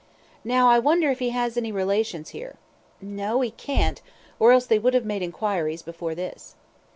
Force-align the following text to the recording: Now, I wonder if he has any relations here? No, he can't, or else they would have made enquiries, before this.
Now, 0.43 0.67
I 0.67 0.79
wonder 0.79 1.11
if 1.11 1.19
he 1.19 1.29
has 1.29 1.57
any 1.57 1.71
relations 1.71 2.29
here? 2.29 2.55
No, 3.01 3.41
he 3.41 3.51
can't, 3.51 4.01
or 4.39 4.51
else 4.51 4.65
they 4.65 4.79
would 4.79 4.95
have 4.95 5.05
made 5.05 5.21
enquiries, 5.21 5.83
before 5.83 6.15
this. 6.15 6.55